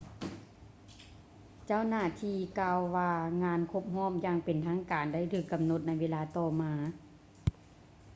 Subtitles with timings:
[1.67, 3.11] ເຈົ້າຫນ້າທີ່ກ່າວວ່າ
[3.43, 6.73] ງານຄົບຮອບຢ່າງເປັນທາງການໄດ້ຖືກກຳນົດໃນເວລາຕໍ່ມາ